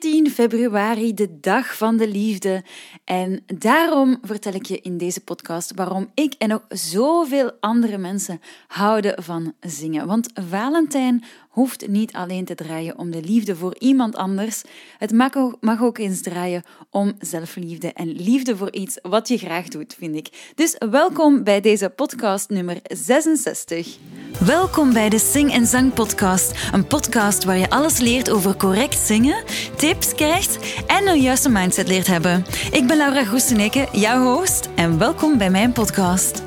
14 0.00 0.30
februari, 0.30 1.14
de 1.14 1.40
dag 1.40 1.76
van 1.76 1.96
de 1.96 2.08
liefde. 2.08 2.64
En 3.04 3.44
daarom 3.46 4.18
vertel 4.22 4.52
ik 4.52 4.66
je 4.66 4.80
in 4.80 4.98
deze 4.98 5.20
podcast 5.20 5.74
waarom 5.74 6.10
ik 6.14 6.34
en 6.38 6.54
ook 6.54 6.64
zoveel 6.68 7.52
andere 7.60 7.98
mensen 7.98 8.40
houden 8.66 9.22
van 9.22 9.54
zingen. 9.60 10.06
Want 10.06 10.30
Valentijn 10.48 11.24
hoeft 11.54 11.88
niet 11.88 12.12
alleen 12.12 12.44
te 12.44 12.54
draaien 12.54 12.98
om 12.98 13.10
de 13.10 13.22
liefde 13.22 13.56
voor 13.56 13.76
iemand 13.78 14.16
anders. 14.16 14.62
Het 14.98 15.12
mag 15.60 15.82
ook 15.82 15.98
eens 15.98 16.22
draaien 16.22 16.62
om 16.90 17.12
zelfliefde 17.18 17.92
en 17.92 18.08
liefde 18.08 18.56
voor 18.56 18.72
iets 18.72 18.98
wat 19.02 19.28
je 19.28 19.38
graag 19.38 19.68
doet, 19.68 19.94
vind 19.98 20.16
ik. 20.16 20.52
Dus 20.54 20.76
welkom 20.90 21.44
bij 21.44 21.60
deze 21.60 21.88
podcast 21.88 22.48
nummer 22.48 22.78
66. 22.82 23.96
Welkom 24.40 24.92
bij 24.92 25.08
de 25.08 25.18
Sing 25.18 25.52
en 25.52 25.66
Zang 25.66 25.94
Podcast. 25.94 26.52
Een 26.72 26.86
podcast 26.86 27.44
waar 27.44 27.58
je 27.58 27.70
alles 27.70 27.98
leert 27.98 28.30
over 28.30 28.56
correct 28.56 28.98
zingen, 28.98 29.44
tips 29.76 30.14
krijgt 30.14 30.82
en 30.86 31.08
een 31.08 31.20
juiste 31.20 31.48
mindset 31.48 31.88
leert 31.88 32.06
hebben. 32.06 32.44
Ik 32.72 32.86
ben 32.86 32.96
Laura 32.96 33.24
Groeseneke, 33.24 33.88
jouw 33.92 34.22
host, 34.22 34.68
en 34.74 34.98
welkom 34.98 35.38
bij 35.38 35.50
mijn 35.50 35.72
podcast. 35.72 36.43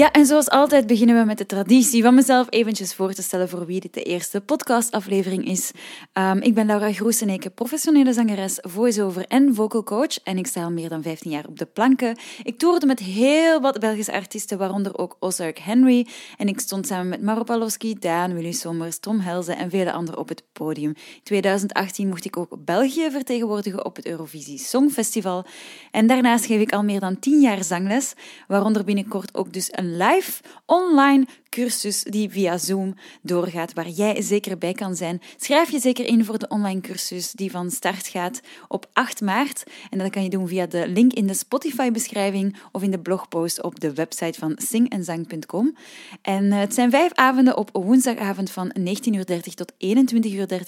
Ja, 0.00 0.10
en 0.10 0.26
zoals 0.26 0.48
altijd 0.48 0.86
beginnen 0.86 1.18
we 1.18 1.24
met 1.24 1.38
de 1.38 1.46
traditie 1.46 2.02
van 2.02 2.14
mezelf 2.14 2.46
eventjes 2.50 2.94
voor 2.94 3.12
te 3.12 3.22
stellen 3.22 3.48
voor 3.48 3.66
wie 3.66 3.80
dit 3.80 3.94
de 3.94 4.02
eerste 4.02 4.40
podcastaflevering 4.40 5.46
is. 5.46 5.70
Um, 6.12 6.40
ik 6.40 6.54
ben 6.54 6.66
Laura 6.66 6.92
Groeseneke, 6.92 7.50
professionele 7.50 8.12
zangeres, 8.12 8.58
voice-over 8.60 9.24
en 9.26 9.54
vocal 9.54 9.82
coach 9.82 10.22
en 10.22 10.38
ik 10.38 10.46
sta 10.46 10.62
al 10.62 10.70
meer 10.70 10.88
dan 10.88 11.02
15 11.02 11.30
jaar 11.30 11.46
op 11.46 11.58
de 11.58 11.66
planken. 11.66 12.18
Ik 12.42 12.58
toerde 12.58 12.86
met 12.86 12.98
heel 12.98 13.60
wat 13.60 13.78
Belgische 13.78 14.12
artiesten, 14.12 14.58
waaronder 14.58 14.98
ook 14.98 15.16
Ozark 15.18 15.58
Henry 15.58 16.06
en 16.36 16.48
ik 16.48 16.60
stond 16.60 16.86
samen 16.86 17.08
met 17.08 17.22
Maro 17.22 17.42
Palowski, 17.42 17.94
Daan, 17.98 18.34
Willy 18.34 18.52
Sommers, 18.52 18.98
Tom 18.98 19.20
Helze 19.20 19.52
en 19.52 19.70
vele 19.70 19.92
anderen 19.92 20.20
op 20.20 20.28
het 20.28 20.42
podium. 20.52 20.88
In 20.90 21.20
2018 21.22 22.08
mocht 22.08 22.24
ik 22.24 22.36
ook 22.36 22.64
België 22.64 23.10
vertegenwoordigen 23.10 23.84
op 23.84 23.96
het 23.96 24.06
Eurovisie 24.06 24.58
Songfestival 24.58 25.44
en 25.90 26.06
daarnaast 26.06 26.44
geef 26.44 26.60
ik 26.60 26.72
al 26.72 26.82
meer 26.82 27.00
dan 27.00 27.18
10 27.18 27.40
jaar 27.40 27.64
zangles, 27.64 28.12
waaronder 28.48 28.84
binnenkort 28.84 29.34
ook 29.34 29.52
dus 29.52 29.68
een 29.70 29.88
live 29.96 30.42
online 30.66 31.26
cursus 31.48 32.02
die 32.02 32.30
via 32.30 32.58
Zoom 32.58 32.94
doorgaat, 33.22 33.72
waar 33.72 33.88
jij 33.88 34.22
zeker 34.22 34.58
bij 34.58 34.72
kan 34.72 34.96
zijn. 34.96 35.20
Schrijf 35.36 35.70
je 35.70 35.78
zeker 35.78 36.06
in 36.06 36.24
voor 36.24 36.38
de 36.38 36.48
online 36.48 36.80
cursus 36.80 37.32
die 37.32 37.50
van 37.50 37.70
start 37.70 38.06
gaat 38.06 38.40
op 38.68 38.86
8 38.92 39.20
maart. 39.20 39.62
En 39.90 39.98
dat 39.98 40.10
kan 40.10 40.22
je 40.22 40.28
doen 40.28 40.48
via 40.48 40.66
de 40.66 40.88
link 40.88 41.12
in 41.12 41.26
de 41.26 41.34
Spotify-beschrijving 41.34 42.56
of 42.72 42.82
in 42.82 42.90
de 42.90 42.98
blogpost 43.00 43.62
op 43.62 43.80
de 43.80 43.94
website 43.94 44.38
van 44.38 44.52
singenzang.com. 44.56 45.76
En 46.22 46.52
eh, 46.52 46.58
het 46.58 46.74
zijn 46.74 46.90
vijf 46.90 47.12
avonden 47.14 47.56
op 47.56 47.70
woensdagavond 47.72 48.50
van 48.50 48.76
19.30 48.78 48.84
tot 49.54 49.72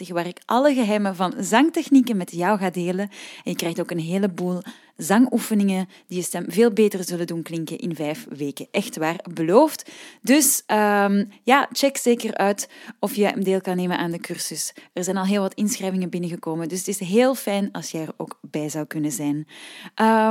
21.30 0.06 0.08
waar 0.08 0.26
ik 0.26 0.40
alle 0.44 0.74
geheimen 0.74 1.16
van 1.16 1.34
zangtechnieken 1.38 2.16
met 2.16 2.32
jou 2.32 2.58
ga 2.58 2.70
delen. 2.70 3.10
En 3.44 3.50
je 3.50 3.56
krijgt 3.56 3.80
ook 3.80 3.90
een 3.90 3.98
heleboel 3.98 4.62
zangoefeningen 5.02 5.88
die 6.06 6.16
je 6.16 6.24
stem 6.24 6.44
veel 6.48 6.72
beter 6.72 7.04
zullen 7.04 7.26
doen 7.26 7.42
klinken 7.42 7.78
in 7.78 7.94
vijf 7.94 8.26
weken. 8.28 8.66
Echt 8.70 8.96
waar, 8.96 9.24
beloofd. 9.34 9.90
Dus 10.22 10.62
um, 10.66 11.28
ja, 11.42 11.68
check 11.72 11.96
zeker 11.96 12.34
uit 12.34 12.68
of 12.98 13.14
je 13.14 13.32
deel 13.38 13.60
kan 13.60 13.76
nemen 13.76 13.98
aan 13.98 14.10
de 14.10 14.18
cursus. 14.18 14.74
Er 14.92 15.04
zijn 15.04 15.16
al 15.16 15.24
heel 15.24 15.42
wat 15.42 15.54
inschrijvingen 15.54 16.10
binnengekomen, 16.10 16.68
dus 16.68 16.78
het 16.78 16.88
is 16.88 16.98
heel 16.98 17.34
fijn 17.34 17.68
als 17.72 17.90
jij 17.90 18.02
er 18.02 18.14
ook 18.16 18.38
bij 18.40 18.68
zou 18.68 18.86
kunnen 18.86 19.12
zijn. 19.12 19.46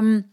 Um, 0.04 0.30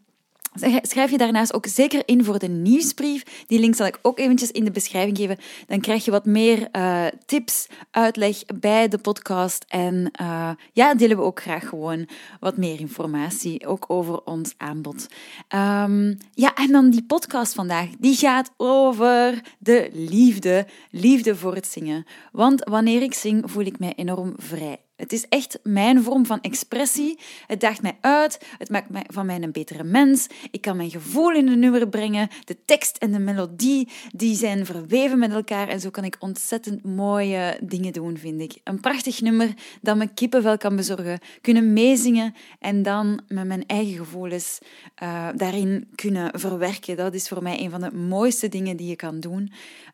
Schrijf 0.83 1.11
je 1.11 1.19
daarnaast 1.19 1.55
ook 1.55 1.67
zeker 1.67 2.03
in 2.05 2.25
voor 2.25 2.39
de 2.39 2.48
nieuwsbrief. 2.48 3.45
Die 3.47 3.59
link 3.59 3.75
zal 3.75 3.87
ik 3.87 3.98
ook 4.03 4.19
eventjes 4.19 4.51
in 4.51 4.65
de 4.65 4.70
beschrijving 4.70 5.17
geven. 5.17 5.39
Dan 5.67 5.81
krijg 5.81 6.05
je 6.05 6.11
wat 6.11 6.25
meer 6.25 6.69
uh, 6.73 7.06
tips, 7.27 7.67
uitleg 7.91 8.45
bij 8.61 8.89
de 8.89 8.98
podcast. 8.98 9.65
En 9.69 10.12
uh, 10.20 10.50
ja, 10.73 10.95
delen 10.95 11.17
we 11.17 11.23
ook 11.23 11.41
graag 11.41 11.69
gewoon 11.69 12.09
wat 12.41 12.56
meer 12.56 12.81
informatie, 12.81 13.67
ook 13.67 13.84
over 13.89 14.25
ons 14.25 14.55
aanbod. 14.56 15.06
Um, 15.55 16.17
ja, 16.34 16.55
en 16.55 16.72
dan 16.72 16.91
die 16.91 17.05
podcast 17.05 17.55
vandaag. 17.55 17.88
Die 17.99 18.16
gaat 18.16 18.50
over 18.56 19.43
de 19.59 19.91
liefde. 19.93 20.66
Liefde 20.91 21.37
voor 21.37 21.54
het 21.54 21.66
zingen. 21.66 22.06
Want 22.33 22.65
wanneer 22.65 23.03
ik 23.03 23.15
zing, 23.15 23.50
voel 23.50 23.65
ik 23.65 23.78
mij 23.78 23.93
enorm 23.97 24.34
vrij. 24.37 24.88
Het 24.98 25.12
is 25.12 25.26
echt 25.28 25.59
mijn 25.62 26.03
vorm 26.03 26.26
van 26.26 26.41
expressie. 26.41 27.19
Het 27.47 27.60
daagt 27.60 27.82
mij 27.82 27.97
uit. 28.00 28.38
Het 28.59 28.70
maakt 28.70 28.91
mij, 28.91 29.04
van 29.06 29.26
mij 29.26 29.42
een 29.42 29.53
betere 29.53 29.84
mens. 29.84 30.26
Ik 30.50 30.60
kan 30.60 30.76
mijn 30.76 30.91
gevoel 30.91 31.32
in 31.32 31.48
een 31.48 31.59
nummer 31.59 31.88
brengen. 31.88 32.28
De 32.44 32.56
tekst 32.64 32.97
en 32.97 33.12
de 33.12 33.19
melodie 33.19 33.88
die 34.12 34.36
zijn 34.36 34.66
verweven 34.66 35.19
met 35.19 35.32
elkaar. 35.32 35.69
En 35.69 35.81
zo 35.81 35.91
kan 35.91 36.04
ik 36.04 36.16
ontzettend 36.19 36.84
mooie 36.84 37.59
dingen 37.62 37.92
doen, 37.92 38.19
vind 38.19 38.41
ik. 38.41 38.59
Een 38.64 38.81
prachtig 38.81 39.20
nummer 39.20 39.54
dat 39.81 39.97
me 39.97 40.06
kippenvel 40.14 40.56
kan 40.56 40.76
bezorgen. 40.76 41.19
Kunnen 41.41 41.72
meezingen 41.72 42.34
en 42.59 42.82
dan 42.82 43.20
met 43.28 43.47
mijn 43.47 43.66
eigen 43.66 43.97
gevoelens 43.97 44.59
uh, 45.03 45.28
daarin 45.36 45.88
kunnen 45.94 46.41
verwerken. 46.41 46.97
Dat 46.97 47.15
is 47.15 47.28
voor 47.28 47.42
mij 47.42 47.60
een 47.60 47.70
van 47.70 47.80
de 47.80 47.92
mooiste 47.92 48.48
dingen 48.48 48.76
die 48.76 48.88
je 48.88 48.97
kan 48.97 49.20
doen. 49.20 49.53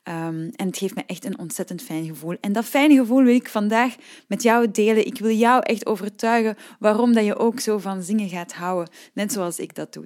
Um, 0.08 0.50
en 0.56 0.66
het 0.66 0.78
geeft 0.78 0.94
me 0.94 1.02
echt 1.06 1.24
een 1.24 1.38
ontzettend 1.38 1.82
fijn 1.82 2.06
gevoel. 2.06 2.36
En 2.40 2.52
dat 2.52 2.64
fijne 2.64 2.94
gevoel 2.96 3.22
wil 3.22 3.34
ik 3.34 3.48
vandaag 3.48 3.94
met 4.26 4.42
jou 4.42 4.70
delen 4.70 4.93
ik 5.02 5.18
wil 5.18 5.36
jou 5.36 5.62
echt 5.62 5.86
overtuigen 5.86 6.56
waarom 6.78 7.12
dat 7.12 7.24
je 7.24 7.36
ook 7.36 7.60
zo 7.60 7.78
van 7.78 8.02
zingen 8.02 8.28
gaat 8.28 8.52
houden, 8.52 8.92
net 9.14 9.32
zoals 9.32 9.58
ik 9.58 9.74
dat 9.74 9.92
doe. 9.92 10.02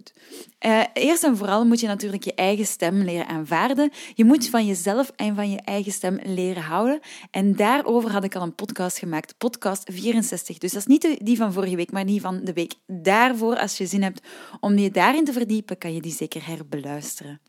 Uh, 0.66 0.82
eerst 0.92 1.24
en 1.24 1.36
vooral 1.36 1.64
moet 1.64 1.80
je 1.80 1.86
natuurlijk 1.86 2.24
je 2.24 2.34
eigen 2.34 2.66
stem 2.66 3.02
leren 3.02 3.26
aanvaarden. 3.26 3.90
Je 4.14 4.24
moet 4.24 4.48
van 4.48 4.66
jezelf 4.66 5.12
en 5.16 5.34
van 5.34 5.50
je 5.50 5.60
eigen 5.60 5.92
stem 5.92 6.18
leren 6.22 6.62
houden. 6.62 7.00
En 7.30 7.56
daarover 7.56 8.10
had 8.10 8.24
ik 8.24 8.34
al 8.34 8.42
een 8.42 8.54
podcast 8.54 8.98
gemaakt, 8.98 9.34
podcast 9.38 9.82
64. 9.92 10.58
Dus 10.58 10.72
dat 10.72 10.80
is 10.80 10.86
niet 10.86 11.18
die 11.24 11.36
van 11.36 11.52
vorige 11.52 11.76
week, 11.76 11.92
maar 11.92 12.06
die 12.06 12.20
van 12.20 12.40
de 12.44 12.52
week 12.52 12.74
daarvoor. 12.86 13.58
Als 13.58 13.78
je 13.78 13.86
zin 13.86 14.02
hebt 14.02 14.22
om 14.60 14.78
je 14.78 14.90
daarin 14.90 15.24
te 15.24 15.32
verdiepen, 15.32 15.78
kan 15.78 15.94
je 15.94 16.00
die 16.00 16.12
zeker 16.12 16.46
herbeluisteren. 16.46 17.40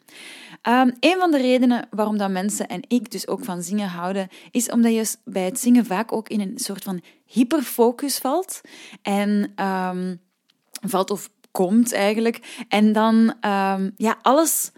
Um, 0.67 0.93
een 0.99 1.15
van 1.19 1.31
de 1.31 1.37
redenen 1.37 1.87
waarom 1.91 2.17
dat 2.17 2.29
mensen 2.29 2.67
en 2.67 2.81
ik 2.87 3.11
dus 3.11 3.27
ook 3.27 3.43
van 3.43 3.61
zingen 3.61 3.87
houden, 3.87 4.27
is 4.51 4.69
omdat 4.69 4.93
je 4.93 5.17
bij 5.25 5.45
het 5.45 5.59
zingen 5.59 5.85
vaak 5.85 6.11
ook 6.11 6.29
in 6.29 6.39
een 6.39 6.57
soort 6.57 6.83
van 6.83 7.01
hyperfocus 7.29 8.17
valt. 8.17 8.61
En 9.01 9.53
um, 9.65 10.21
valt 10.81 11.11
of 11.11 11.29
komt 11.51 11.93
eigenlijk. 11.93 12.65
En 12.67 12.93
dan 12.93 13.15
um, 13.15 13.93
ja, 13.97 14.19
alles 14.21 14.71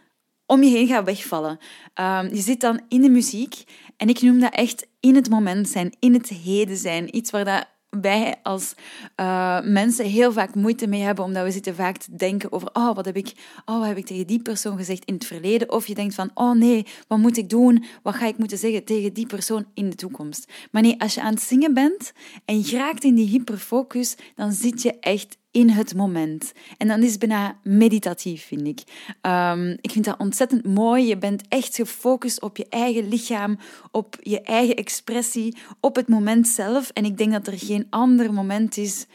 om 0.45 0.63
je 0.63 0.69
heen 0.69 0.88
gaat 0.88 1.06
wegvallen. 1.06 1.57
Um, 1.95 2.28
je 2.34 2.41
zit 2.41 2.62
dan 2.62 2.81
in 2.88 3.01
de 3.01 3.09
muziek 3.09 3.63
en 3.97 4.09
ik 4.09 4.22
noem 4.22 4.39
dat 4.39 4.53
echt 4.53 4.88
in 5.00 5.16
het 5.16 5.29
moment 5.29 5.69
zijn, 5.69 5.95
in 6.00 6.13
het 6.13 6.29
heden 6.29 6.78
zijn. 6.78 7.16
Iets 7.16 7.31
waar 7.31 7.45
dat 7.45 7.67
wij 8.00 8.35
als 8.44 8.74
uh, 9.18 9.62
mensen 9.62 10.06
heel 10.06 10.31
vaak 10.31 10.56
moeite 10.56 10.88
mee 10.88 11.02
hebben, 11.02 11.25
omdat 11.25 11.44
we 11.44 11.52
zitten 11.52 11.75
vaak 11.75 11.97
te 11.97 12.16
denken 12.16 12.52
over, 12.52 12.69
oh, 12.74 12.96
wat 12.96 13.06
heb 13.06 13.16
ik, 13.16 13.34
oh, 13.66 13.78
wat 13.78 13.88
heb 13.88 13.97
ik 13.97 14.06
tegen 14.06 14.28
die 14.28 14.41
persoon 14.41 14.78
gezegd 14.78 15.06
in 15.06 15.13
het 15.13 15.25
verleden? 15.25 15.72
Of 15.72 15.88
je 15.88 15.94
denkt 15.94 16.16
van, 16.16 16.31
oh 16.34 16.51
nee, 16.51 16.85
wat 17.07 17.18
moet 17.18 17.38
ik 17.38 17.50
doen? 17.50 17.84
Wat 18.03 18.16
ga 18.16 18.25
ik 18.25 18.38
moeten 18.38 18.57
zeggen 18.57 18.84
tegen 18.84 19.13
die 19.13 19.25
persoon 19.25 19.66
in 19.74 19.90
de 19.90 19.96
toekomst? 19.96 20.51
Maar 20.72 20.81
nee, 20.81 21.01
als 21.01 21.13
je 21.13 21.22
aan 21.22 21.34
het 21.34 21.41
zingen 21.41 21.74
bent 21.74 22.13
en 22.46 22.59
je 22.59 22.78
raakt 22.78 23.03
in 23.03 23.16
die 23.16 23.30
hyperfocus, 23.30 24.16
dan 24.35 24.51
zit 24.51 24.81
je 24.81 25.00
echt 25.00 25.38
in 25.51 25.69
het 25.69 25.95
moment. 25.95 26.51
En 26.78 26.88
dan 26.88 27.03
is 27.03 27.17
bijna 27.17 27.59
meditatief, 27.63 28.45
vind 28.45 28.67
ik. 28.67 28.79
Um, 29.22 29.78
ik 29.81 29.91
vind 29.91 30.06
dat 30.06 30.17
ontzettend 30.17 30.66
mooi. 30.66 31.07
Je 31.07 31.17
bent 31.17 31.44
echt 31.47 31.75
gefocust 31.75 32.41
op 32.41 32.57
je 32.57 32.66
eigen 32.69 33.07
lichaam, 33.07 33.57
op 33.91 34.17
je 34.22 34.41
eigen 34.41 34.75
expressie, 34.75 35.57
op 35.79 35.95
het 35.95 36.07
moment 36.07 36.47
zelf. 36.47 36.89
En 36.89 37.06
ik 37.06 37.17
denk 37.17 37.31
dat 37.31 37.47
er 37.47 37.57
geen 37.57 37.88
ander 37.89 38.34
moment 38.34 38.78
is 38.78 39.06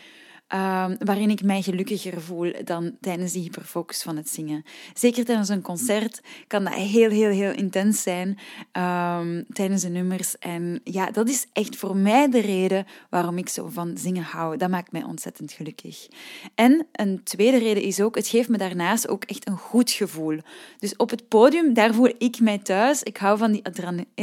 Um, 0.54 0.96
waarin 0.98 1.30
ik 1.30 1.42
mij 1.42 1.62
gelukkiger 1.62 2.20
voel 2.22 2.52
dan 2.64 2.96
tijdens 3.00 3.32
die 3.32 3.42
hyperfocus 3.42 4.02
van 4.02 4.16
het 4.16 4.28
zingen. 4.28 4.64
Zeker 4.94 5.24
tijdens 5.24 5.48
een 5.48 5.62
concert 5.62 6.20
kan 6.46 6.64
dat 6.64 6.72
heel, 6.74 7.10
heel, 7.10 7.30
heel 7.30 7.52
intens 7.52 8.02
zijn 8.02 8.28
um, 8.72 9.44
tijdens 9.52 9.82
de 9.82 9.88
nummers. 9.88 10.38
En 10.38 10.80
ja, 10.84 11.10
dat 11.10 11.28
is 11.28 11.46
echt 11.52 11.76
voor 11.76 11.96
mij 11.96 12.30
de 12.30 12.40
reden 12.40 12.86
waarom 13.10 13.38
ik 13.38 13.48
zo 13.48 13.68
van 13.68 13.98
zingen 13.98 14.22
hou. 14.22 14.56
Dat 14.56 14.70
maakt 14.70 14.92
mij 14.92 15.02
ontzettend 15.02 15.52
gelukkig. 15.52 16.08
En 16.54 16.86
een 16.92 17.20
tweede 17.24 17.58
reden 17.58 17.82
is 17.82 18.00
ook, 18.00 18.14
het 18.14 18.28
geeft 18.28 18.48
me 18.48 18.58
daarnaast 18.58 19.08
ook 19.08 19.24
echt 19.24 19.48
een 19.48 19.58
goed 19.58 19.90
gevoel. 19.90 20.38
Dus 20.78 20.96
op 20.96 21.10
het 21.10 21.28
podium, 21.28 21.74
daar 21.74 21.94
voel 21.94 22.14
ik 22.18 22.40
mij 22.40 22.58
thuis. 22.58 23.02
Ik 23.02 23.16
hou 23.16 23.38
van 23.38 23.52
die 23.52 23.64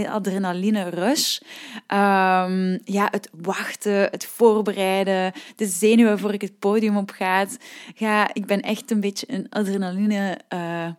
adrenaline 0.09 0.89
rush. 0.89 1.39
Um, 1.88 2.80
ja, 2.83 3.07
het 3.12 3.30
wachten, 3.42 4.01
het 4.12 4.25
voorbereiden, 4.25 5.31
de 5.56 5.65
zenuwen 5.65 6.12
voor 6.18 6.33
ik 6.33 6.42
het 6.42 6.60
podium 6.60 6.98
op 6.98 7.12
ga. 7.12 7.48
ik 8.33 8.45
ben 8.45 8.62
echt 8.62 8.92
een 8.92 9.00
beetje 9.00 9.25
een 9.30 9.50
adrenaline 9.50 10.39
uh, 10.54 10.89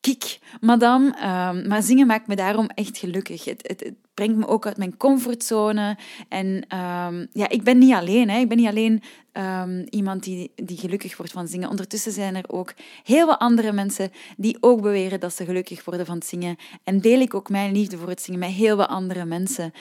kick, 0.00 0.38
madame. 0.60 1.06
Um, 1.06 1.68
maar 1.68 1.82
zingen 1.82 2.06
maakt 2.06 2.26
me 2.26 2.36
daarom 2.36 2.66
echt 2.66 2.98
gelukkig. 2.98 3.44
Het, 3.44 3.68
het, 3.68 3.94
brengt 4.14 4.36
me 4.36 4.46
ook 4.46 4.66
uit 4.66 4.76
mijn 4.76 4.96
comfortzone. 4.96 5.98
En 6.28 6.46
um, 6.46 7.28
ja, 7.32 7.48
ik 7.48 7.62
ben 7.62 7.78
niet 7.78 7.94
alleen. 7.94 8.30
Hè. 8.30 8.38
Ik 8.38 8.48
ben 8.48 8.56
niet 8.56 8.68
alleen 8.68 9.02
um, 9.32 9.86
iemand 9.88 10.22
die, 10.22 10.52
die 10.54 10.78
gelukkig 10.78 11.16
wordt 11.16 11.32
van 11.32 11.48
zingen. 11.48 11.68
Ondertussen 11.68 12.12
zijn 12.12 12.36
er 12.36 12.44
ook 12.48 12.74
heel 13.02 13.26
wat 13.26 13.38
andere 13.38 13.72
mensen 13.72 14.10
die 14.36 14.56
ook 14.60 14.80
beweren 14.80 15.20
dat 15.20 15.34
ze 15.34 15.44
gelukkig 15.44 15.84
worden 15.84 16.06
van 16.06 16.14
het 16.14 16.26
zingen. 16.26 16.56
En 16.84 17.00
deel 17.00 17.20
ik 17.20 17.34
ook 17.34 17.48
mijn 17.48 17.72
liefde 17.72 17.98
voor 17.98 18.08
het 18.08 18.22
zingen 18.22 18.40
met 18.40 18.50
heel 18.50 18.76
wat 18.76 18.88
andere 18.88 19.24
mensen. 19.24 19.72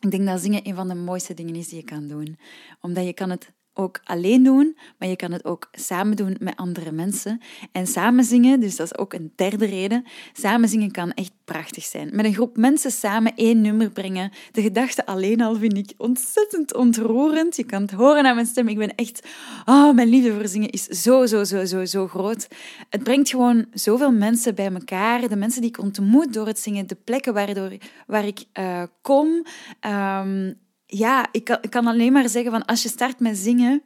Ik 0.00 0.10
denk 0.10 0.26
dat 0.26 0.40
zingen 0.40 0.66
een 0.66 0.74
van 0.74 0.88
de 0.88 0.94
mooiste 0.94 1.34
dingen 1.34 1.54
is 1.54 1.68
die 1.68 1.78
je 1.78 1.84
kan 1.84 2.08
doen. 2.08 2.38
Omdat 2.80 3.04
je 3.04 3.12
kan 3.12 3.30
het 3.30 3.52
ook 3.74 4.00
alleen 4.04 4.42
doen, 4.42 4.76
maar 4.98 5.08
je 5.08 5.16
kan 5.16 5.32
het 5.32 5.44
ook 5.44 5.68
samen 5.72 6.16
doen 6.16 6.36
met 6.40 6.56
andere 6.56 6.92
mensen. 6.92 7.40
En 7.72 7.86
samen 7.86 8.24
zingen, 8.24 8.60
dus 8.60 8.76
dat 8.76 8.86
is 8.86 8.98
ook 8.98 9.12
een 9.12 9.32
derde 9.36 9.66
reden, 9.66 10.04
samen 10.32 10.68
zingen 10.68 10.90
kan 10.90 11.12
echt 11.12 11.32
prachtig 11.44 11.84
zijn. 11.84 12.08
Met 12.12 12.24
een 12.24 12.34
groep 12.34 12.56
mensen 12.56 12.90
samen 12.90 13.32
één 13.34 13.60
nummer 13.60 13.90
brengen. 13.90 14.30
De 14.52 14.62
gedachte 14.62 15.06
alleen 15.06 15.40
al 15.40 15.54
vind 15.54 15.76
ik 15.76 15.92
ontzettend 15.96 16.74
ontroerend. 16.74 17.56
Je 17.56 17.64
kan 17.64 17.82
het 17.82 17.90
horen 17.90 18.26
aan 18.26 18.34
mijn 18.34 18.46
stem. 18.46 18.68
Ik 18.68 18.78
ben 18.78 18.94
echt... 18.94 19.28
Oh, 19.64 19.94
mijn 19.94 20.08
liefde 20.08 20.34
voor 20.34 20.48
zingen 20.48 20.70
is 20.70 20.84
zo, 20.84 21.26
zo, 21.26 21.44
zo, 21.44 21.64
zo, 21.64 21.84
zo 21.84 22.08
groot. 22.08 22.48
Het 22.90 23.02
brengt 23.02 23.30
gewoon 23.30 23.66
zoveel 23.72 24.12
mensen 24.12 24.54
bij 24.54 24.72
elkaar. 24.72 25.28
De 25.28 25.36
mensen 25.36 25.60
die 25.60 25.70
ik 25.70 25.78
ontmoet 25.78 26.32
door 26.32 26.46
het 26.46 26.58
zingen, 26.58 26.86
de 26.86 26.96
plekken 27.04 27.34
waardoor, 27.34 27.72
waar 28.06 28.26
ik 28.26 28.44
uh, 28.58 28.82
kom... 29.02 29.46
Um, 29.86 30.60
ja, 30.94 31.26
ik 31.30 31.44
kan, 31.44 31.58
ik 31.60 31.70
kan 31.70 31.86
alleen 31.86 32.12
maar 32.12 32.28
zeggen 32.28 32.50
van 32.50 32.64
als 32.64 32.82
je 32.82 32.88
start 32.88 33.20
met 33.20 33.36
zingen, 33.36 33.82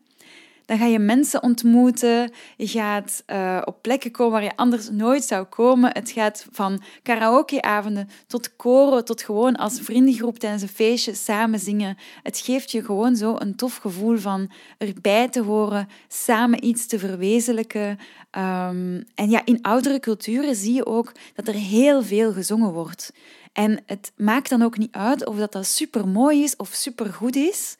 dan 0.64 0.78
ga 0.78 0.86
je 0.86 0.98
mensen 0.98 1.42
ontmoeten. 1.42 2.32
Je 2.56 2.66
gaat 2.66 3.22
uh, 3.26 3.62
op 3.64 3.82
plekken 3.82 4.10
komen 4.10 4.32
waar 4.32 4.42
je 4.42 4.56
anders 4.56 4.90
nooit 4.90 5.24
zou 5.24 5.44
komen. 5.44 5.90
Het 5.92 6.10
gaat 6.10 6.46
van 6.50 6.82
karaokeavonden 7.02 8.08
tot 8.26 8.56
koren, 8.56 9.04
tot 9.04 9.22
gewoon 9.22 9.56
als 9.56 9.80
vriendengroep 9.80 10.38
tijdens 10.38 10.62
een 10.62 10.68
feestje 10.68 11.14
samen 11.14 11.58
zingen. 11.58 11.96
Het 12.22 12.38
geeft 12.38 12.70
je 12.70 12.84
gewoon 12.84 13.16
zo 13.16 13.36
een 13.38 13.56
tof 13.56 13.76
gevoel 13.76 14.18
van 14.18 14.50
erbij 14.78 15.28
te 15.28 15.42
horen, 15.42 15.88
samen 16.08 16.64
iets 16.64 16.86
te 16.86 16.98
verwezenlijken. 16.98 17.88
Um, 17.88 19.04
en 19.14 19.30
ja, 19.30 19.42
in 19.44 19.62
oudere 19.62 20.00
culturen 20.00 20.56
zie 20.56 20.74
je 20.74 20.86
ook 20.86 21.12
dat 21.34 21.48
er 21.48 21.54
heel 21.54 22.02
veel 22.02 22.32
gezongen 22.32 22.72
wordt. 22.72 23.12
En 23.56 23.82
het 23.86 24.12
maakt 24.16 24.48
dan 24.48 24.62
ook 24.62 24.78
niet 24.78 24.92
uit 24.92 25.26
of 25.26 25.36
dat, 25.36 25.52
dat 25.52 25.66
super 25.66 26.08
mooi 26.08 26.42
is 26.42 26.56
of 26.56 26.68
super 26.68 27.12
goed 27.12 27.36
is. 27.36 27.76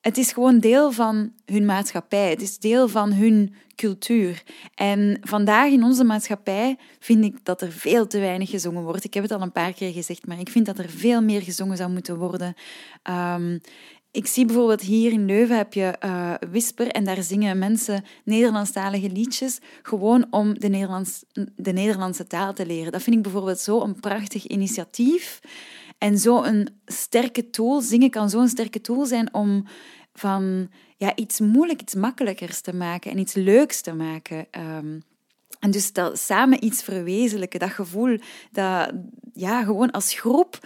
Het 0.00 0.18
is 0.18 0.32
gewoon 0.32 0.58
deel 0.58 0.92
van 0.92 1.32
hun 1.44 1.64
maatschappij. 1.64 2.30
Het 2.30 2.42
is 2.42 2.58
deel 2.58 2.88
van 2.88 3.12
hun 3.12 3.54
cultuur. 3.74 4.42
En 4.74 5.18
vandaag 5.20 5.70
in 5.70 5.84
onze 5.84 6.04
maatschappij 6.04 6.78
vind 6.98 7.24
ik 7.24 7.44
dat 7.44 7.62
er 7.62 7.72
veel 7.72 8.06
te 8.06 8.18
weinig 8.18 8.50
gezongen 8.50 8.82
wordt. 8.82 9.04
Ik 9.04 9.14
heb 9.14 9.22
het 9.22 9.32
al 9.32 9.42
een 9.42 9.52
paar 9.52 9.72
keer 9.72 9.92
gezegd, 9.92 10.26
maar 10.26 10.40
ik 10.40 10.48
vind 10.48 10.66
dat 10.66 10.78
er 10.78 10.88
veel 10.88 11.22
meer 11.22 11.42
gezongen 11.42 11.76
zou 11.76 11.90
moeten 11.90 12.16
worden. 12.16 12.54
Um, 13.10 13.60
ik 14.12 14.26
zie 14.26 14.44
bijvoorbeeld 14.44 14.80
hier 14.80 15.12
in 15.12 15.24
Leuven 15.24 15.56
heb 15.56 15.72
je 15.72 15.96
uh, 16.04 16.34
Whisper 16.50 16.88
en 16.88 17.04
daar 17.04 17.22
zingen 17.22 17.58
mensen 17.58 18.04
Nederlandstalige 18.24 19.10
liedjes 19.10 19.58
gewoon 19.82 20.26
om 20.30 20.58
de, 20.58 20.68
Nederlands, 20.68 21.24
de 21.56 21.72
Nederlandse 21.72 22.26
taal 22.26 22.52
te 22.52 22.66
leren. 22.66 22.92
Dat 22.92 23.02
vind 23.02 23.16
ik 23.16 23.22
bijvoorbeeld 23.22 23.58
zo 23.58 23.80
een 23.80 24.00
prachtig 24.00 24.46
initiatief 24.46 25.40
en 25.98 26.18
zo 26.18 26.42
een 26.42 26.68
sterke 26.86 27.50
tool. 27.50 27.80
Zingen 27.80 28.10
kan 28.10 28.30
zo'n 28.30 28.48
sterke 28.48 28.80
tool 28.80 29.06
zijn 29.06 29.34
om 29.34 29.66
van 30.12 30.70
ja, 30.96 31.16
iets 31.16 31.40
moeilijk, 31.40 31.80
iets 31.80 31.94
makkelijkers 31.94 32.60
te 32.60 32.74
maken 32.74 33.10
en 33.10 33.18
iets 33.18 33.34
leuks 33.34 33.80
te 33.80 33.92
maken. 33.92 34.46
Um, 34.76 35.02
en 35.60 35.70
dus 35.70 35.92
dat 35.92 36.18
samen 36.18 36.64
iets 36.64 36.82
verwezenlijken, 36.82 37.60
dat 37.60 37.70
gevoel, 37.70 38.18
dat 38.52 38.92
ja, 39.32 39.64
gewoon 39.64 39.90
als 39.90 40.14
groep 40.14 40.58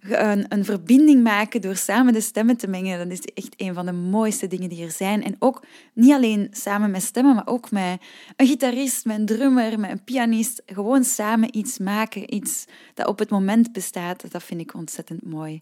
een, 0.00 0.46
een 0.48 0.64
verbinding 0.64 1.22
maken 1.22 1.60
door 1.60 1.76
samen 1.76 2.12
de 2.12 2.20
stemmen 2.20 2.56
te 2.56 2.68
mengen, 2.68 2.98
dat 2.98 3.18
is 3.18 3.32
echt 3.34 3.54
een 3.56 3.74
van 3.74 3.86
de 3.86 3.92
mooiste 3.92 4.46
dingen 4.46 4.68
die 4.68 4.84
er 4.84 4.90
zijn. 4.90 5.24
En 5.24 5.36
ook 5.38 5.64
niet 5.92 6.12
alleen 6.12 6.48
samen 6.50 6.90
met 6.90 7.02
stemmen, 7.02 7.34
maar 7.34 7.46
ook 7.46 7.70
met 7.70 8.00
een 8.36 8.46
gitarist, 8.46 9.04
met 9.04 9.18
een 9.18 9.26
drummer, 9.26 9.80
met 9.80 9.90
een 9.90 10.04
pianist. 10.04 10.62
Gewoon 10.66 11.04
samen 11.04 11.56
iets 11.56 11.78
maken, 11.78 12.34
iets 12.34 12.64
dat 12.94 13.06
op 13.06 13.18
het 13.18 13.30
moment 13.30 13.72
bestaat, 13.72 14.30
dat 14.30 14.42
vind 14.42 14.60
ik 14.60 14.74
ontzettend 14.74 15.24
mooi. 15.24 15.60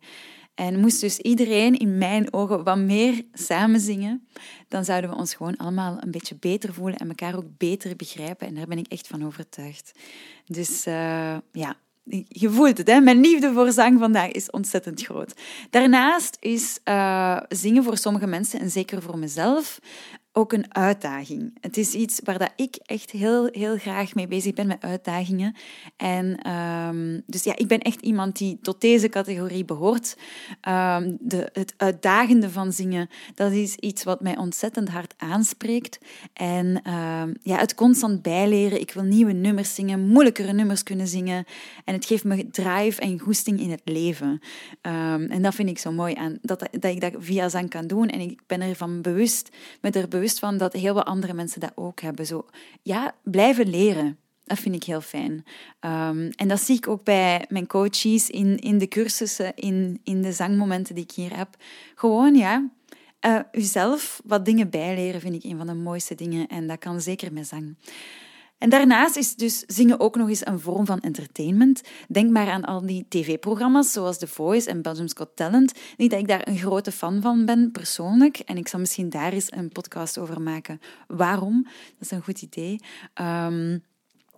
En 0.57 0.81
moest 0.81 1.01
dus 1.01 1.19
iedereen 1.19 1.79
in 1.79 1.99
mijn 1.99 2.33
ogen 2.33 2.65
wat 2.65 2.79
meer 2.79 3.23
samen 3.33 3.81
zingen, 3.81 4.27
dan 4.69 4.85
zouden 4.85 5.11
we 5.11 5.17
ons 5.17 5.35
gewoon 5.35 5.57
allemaal 5.57 5.97
een 6.01 6.11
beetje 6.11 6.35
beter 6.35 6.75
voelen 6.75 6.99
en 6.99 7.09
elkaar 7.09 7.37
ook 7.37 7.57
beter 7.59 7.97
begrijpen. 7.97 8.47
En 8.47 8.55
daar 8.55 8.67
ben 8.67 8.79
ik 8.79 8.87
echt 8.87 9.07
van 9.07 9.27
overtuigd. 9.27 9.93
Dus 10.47 10.87
uh, 10.87 11.37
ja, 11.53 11.77
je 12.29 12.51
voelt 12.51 12.79
het, 12.79 12.87
hè? 12.87 13.01
mijn 13.01 13.21
liefde 13.21 13.53
voor 13.53 13.73
zang 13.73 13.99
vandaag 13.99 14.31
is 14.31 14.51
ontzettend 14.51 15.03
groot. 15.03 15.35
Daarnaast 15.71 16.37
is 16.41 16.79
uh, 16.85 17.41
zingen 17.49 17.85
voor 17.85 17.97
sommige 17.97 18.27
mensen, 18.27 18.61
en 18.61 18.71
zeker 18.71 19.03
voor 19.03 19.19
mezelf, 19.19 19.79
ook 20.39 20.53
een 20.53 20.75
uitdaging. 20.75 21.59
Het 21.61 21.77
is 21.77 21.95
iets 21.95 22.21
waar 22.25 22.39
dat 22.39 22.53
ik 22.57 22.77
echt 22.77 23.11
heel, 23.11 23.49
heel 23.53 23.77
graag 23.77 24.15
mee 24.15 24.27
bezig 24.27 24.53
ben 24.53 24.67
met 24.67 24.83
uitdagingen. 24.83 25.57
En 25.97 26.51
um, 26.51 27.23
dus 27.27 27.45
ja, 27.45 27.57
ik 27.57 27.67
ben 27.67 27.81
echt 27.81 28.01
iemand 28.01 28.37
die 28.37 28.59
tot 28.63 28.81
deze 28.81 29.09
categorie 29.09 29.65
behoort. 29.65 30.17
Um, 30.69 31.17
de, 31.21 31.49
het 31.53 31.75
uitdagende 31.77 32.51
van 32.51 32.73
zingen, 32.73 33.09
dat 33.35 33.53
is 33.53 33.77
iets 33.77 34.05
wat 34.05 34.21
mij 34.21 34.37
ontzettend 34.37 34.89
hard 34.89 35.15
aanspreekt. 35.17 35.99
En 36.33 36.67
um, 36.67 37.35
ja, 37.43 37.59
het 37.59 37.75
constant 37.75 38.23
bijleren. 38.23 38.81
Ik 38.81 38.93
wil 38.93 39.03
nieuwe 39.03 39.33
nummers 39.33 39.75
zingen, 39.75 40.01
moeilijkere 40.01 40.53
nummers 40.53 40.83
kunnen 40.83 41.07
zingen. 41.07 41.45
En 41.85 41.95
het 41.95 42.05
geeft 42.05 42.25
me 42.25 42.51
drive 42.51 43.01
en 43.01 43.19
goesting 43.19 43.61
in 43.61 43.71
het 43.71 43.83
leven. 43.85 44.41
en 44.81 45.43
dat 45.43 45.55
vind 45.55 45.69
ik 45.69 45.79
zo 45.79 45.93
mooi 45.93 46.15
aan 46.15 46.39
dat, 46.43 46.69
dat 46.71 46.91
ik 46.91 47.01
dat 47.01 47.13
via 47.19 47.49
zang 47.49 47.71
kan 47.71 47.87
doen. 47.87 48.09
En 48.09 48.21
ik 48.21 48.41
ben 48.47 48.61
ervan 48.61 49.03
bewust, 49.03 49.49
met 49.81 49.97
er 49.97 50.09
bewust 50.09 50.25
van 50.33 50.57
dat 50.57 50.73
heel 50.73 50.95
wat 50.95 51.05
andere 51.05 51.33
mensen 51.33 51.61
dat 51.61 51.73
ook 51.75 52.01
hebben. 52.01 52.27
Zo, 52.27 52.47
ja, 52.83 53.15
blijven 53.23 53.69
leren. 53.69 54.19
Dat 54.45 54.59
vind 54.59 54.75
ik 54.75 54.85
heel 54.85 55.01
fijn. 55.01 55.33
Um, 55.81 56.31
en 56.31 56.49
dat 56.49 56.61
zie 56.61 56.77
ik 56.77 56.89
ook 56.89 57.05
bij 57.05 57.45
mijn 57.49 57.67
coaches 57.67 58.31
in, 58.31 58.59
in 58.59 58.79
de 58.79 58.89
cursussen, 58.89 59.55
in, 59.55 60.01
in 60.05 60.23
de 60.23 60.33
zangmomenten 60.33 60.95
die 60.95 61.05
ik 61.05 61.11
hier 61.11 61.37
heb. 61.37 61.49
Gewoon, 61.95 62.35
ja, 62.35 62.71
uh, 63.27 63.41
uzelf 63.53 64.21
wat 64.25 64.45
dingen 64.45 64.71
bijleren 64.71 65.21
vind 65.21 65.35
ik 65.35 65.51
een 65.51 65.57
van 65.57 65.67
de 65.67 65.75
mooiste 65.75 66.15
dingen. 66.15 66.47
En 66.47 66.67
dat 66.67 66.79
kan 66.79 67.01
zeker 67.01 67.33
met 67.33 67.47
zang. 67.47 67.77
En 68.59 68.71
daarnaast 68.71 69.17
is 69.17 69.35
dus 69.35 69.65
zingen 69.67 70.01
ook 70.01 70.17
nog 70.17 70.29
eens 70.29 70.47
een 70.47 70.61
vorm 70.61 70.87
van 70.87 71.01
entertainment. 71.01 71.83
Denk 72.09 72.31
maar 72.31 72.49
aan 72.49 72.65
al 72.65 72.87
die 72.87 73.07
tv-programma's 73.09 73.93
zoals 73.93 74.19
The 74.19 74.27
Voice 74.27 74.71
en 74.71 74.83
Belgium's 74.83 75.13
Got 75.17 75.31
Talent. 75.35 75.73
Niet 75.97 76.11
dat 76.11 76.21
ik 76.21 76.29
daar 76.29 76.49
een 76.49 76.59
grote 76.59 76.93
fan 76.93 77.21
van 77.21 77.45
ben, 77.45 77.71
persoonlijk. 77.71 78.39
En 78.39 78.57
ik 78.57 78.69
zal 78.69 78.81
misschien 78.81 79.11
daar 79.11 79.33
eens 79.33 79.53
een 79.53 79.69
podcast 79.69 80.19
over 80.19 80.41
maken. 80.41 80.81
Waarom? 81.07 81.63
Dat 81.63 82.01
is 82.01 82.11
een 82.11 82.23
goed 82.23 82.43
idee. 82.43 82.81
Um, 83.15 83.83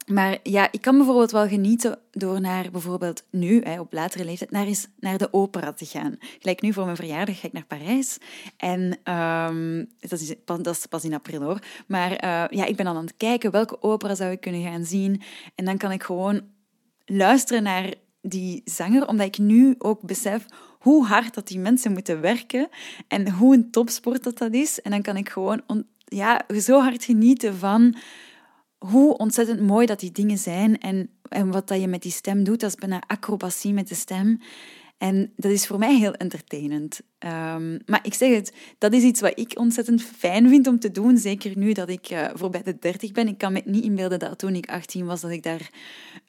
maar 0.08 0.38
ja, 0.42 0.68
ik 0.72 0.80
kan 0.80 0.96
bijvoorbeeld 0.96 1.30
wel 1.30 1.48
genieten 1.48 1.98
door 2.10 2.40
naar 2.40 2.70
bijvoorbeeld 2.70 3.24
nu, 3.30 3.62
hè, 3.62 3.80
op 3.80 3.92
latere 3.92 4.24
leeftijd, 4.24 4.50
naar, 4.50 4.66
naar 5.00 5.18
de 5.18 5.32
opera 5.32 5.72
te 5.72 5.84
gaan. 5.84 6.16
Gelijk 6.38 6.62
nu 6.62 6.72
voor 6.72 6.84
mijn 6.84 6.96
verjaardag 6.96 7.40
ga 7.40 7.46
ik 7.46 7.52
naar 7.52 7.66
Parijs. 7.66 8.18
En 8.56 8.98
um, 9.14 9.88
dat, 10.00 10.66
is, 10.76 10.86
pas 10.86 11.04
in 11.04 11.14
april 11.14 11.42
hoor. 11.42 11.58
Maar 11.86 12.10
uh, 12.10 12.58
ja, 12.58 12.64
ik 12.64 12.76
ben 12.76 12.84
dan 12.84 12.96
aan 12.96 13.04
het 13.04 13.16
kijken 13.16 13.50
welke 13.50 13.82
opera 13.82 14.14
zou 14.14 14.30
ik 14.30 14.40
kunnen 14.40 14.62
gaan 14.62 14.84
zien. 14.84 15.22
En 15.54 15.64
dan 15.64 15.76
kan 15.76 15.92
ik 15.92 16.02
gewoon 16.02 16.42
luisteren 17.04 17.62
naar 17.62 17.94
die 18.22 18.62
zanger, 18.64 19.08
omdat 19.08 19.26
ik 19.26 19.38
nu 19.38 19.74
ook 19.78 20.02
besef 20.02 20.44
hoe 20.78 21.06
hard 21.06 21.34
dat 21.34 21.48
die 21.48 21.58
mensen 21.58 21.92
moeten 21.92 22.20
werken 22.20 22.68
en 23.08 23.30
hoe 23.30 23.54
een 23.54 23.70
topsport 23.70 24.24
dat 24.24 24.38
dat 24.38 24.52
is. 24.52 24.80
En 24.80 24.90
dan 24.90 25.02
kan 25.02 25.16
ik 25.16 25.28
gewoon 25.28 25.62
ja, 26.04 26.44
zo 26.60 26.80
hard 26.80 27.04
genieten 27.04 27.56
van 27.56 27.96
hoe 28.78 29.16
ontzettend 29.16 29.60
mooi 29.60 29.86
dat 29.86 30.00
die 30.00 30.12
dingen 30.12 30.38
zijn 30.38 30.78
en, 30.78 31.10
en 31.28 31.50
wat 31.50 31.68
dat 31.68 31.80
je 31.80 31.88
met 31.88 32.02
die 32.02 32.12
stem 32.12 32.44
doet, 32.44 32.60
dat 32.60 32.70
is 32.70 32.76
bijna 32.76 33.02
acrobatie 33.06 33.72
met 33.72 33.88
de 33.88 33.94
stem. 33.94 34.40
En 34.98 35.32
dat 35.36 35.50
is 35.50 35.66
voor 35.66 35.78
mij 35.78 35.96
heel 35.96 36.14
entertainend. 36.14 37.00
Um, 37.26 37.78
maar 37.86 38.00
ik 38.02 38.14
zeg 38.14 38.34
het, 38.34 38.52
dat 38.78 38.92
is 38.92 39.02
iets 39.02 39.20
wat 39.20 39.38
ik 39.38 39.58
ontzettend 39.58 40.02
fijn 40.02 40.48
vind 40.48 40.66
om 40.66 40.78
te 40.78 40.90
doen. 40.90 41.16
Zeker 41.16 41.58
nu 41.58 41.72
dat 41.72 41.88
ik 41.88 42.10
uh, 42.10 42.26
voorbij 42.34 42.62
de 42.62 42.78
30 42.78 43.12
ben. 43.12 43.28
Ik 43.28 43.38
kan 43.38 43.52
me 43.52 43.62
niet 43.64 43.84
inbeelden 43.84 44.18
dat 44.18 44.38
toen 44.38 44.54
ik 44.54 44.70
18 44.70 45.06
was, 45.06 45.20
dat 45.20 45.30
ik 45.30 45.42
daar 45.42 45.70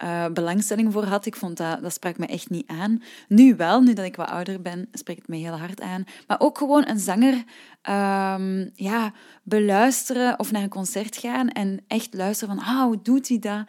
uh, 0.03 0.27
belangstelling 0.33 0.93
voor 0.93 1.03
had. 1.03 1.25
Ik 1.25 1.35
vond 1.35 1.57
dat, 1.57 1.81
dat 1.81 1.93
sprak 1.93 2.17
me 2.17 2.25
echt 2.25 2.49
niet 2.49 2.67
aan. 2.67 3.03
Nu 3.27 3.55
wel, 3.55 3.81
nu 3.81 3.93
dat 3.93 4.05
ik 4.05 4.15
wat 4.15 4.29
ouder 4.29 4.61
ben, 4.61 4.87
spreekt 4.91 5.19
het 5.19 5.29
me 5.29 5.35
heel 5.37 5.57
hard 5.57 5.81
aan. 5.81 6.03
Maar 6.27 6.39
ook 6.39 6.57
gewoon 6.57 6.87
een 6.87 6.99
zanger 6.99 7.43
um, 7.89 8.71
ja, 8.75 9.13
beluisteren 9.43 10.39
of 10.39 10.51
naar 10.51 10.61
een 10.61 10.69
concert 10.69 11.17
gaan 11.17 11.49
en 11.49 11.79
echt 11.87 12.13
luisteren 12.13 12.55
van, 12.55 12.65
ah, 12.65 12.83
hoe 12.83 13.01
doet 13.01 13.27
hij 13.27 13.39
dat? 13.39 13.65